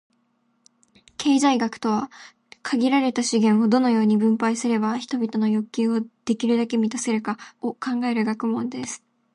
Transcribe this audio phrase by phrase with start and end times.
[1.19, 2.09] 経済学とは、
[2.63, 9.03] 「限られた資源を、どのように分配すれば人々の欲求をできるだけ満たせるか」を考える学問です。